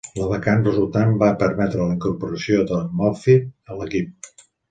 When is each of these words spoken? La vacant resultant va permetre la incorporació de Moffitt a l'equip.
La 0.17 0.27
vacant 0.29 0.63
resultant 0.67 1.11
va 1.23 1.27
permetre 1.43 1.77
la 1.83 1.93
incorporació 1.97 2.65
de 2.71 2.79
Moffitt 3.03 3.75
a 3.75 3.79
l'equip. 3.83 4.35